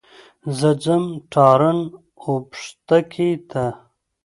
زه 0.57 0.69
ځم 0.83 1.03
تارڼ 1.31 1.77
اوبښتکۍ 2.25 3.31
ته. 3.49 3.65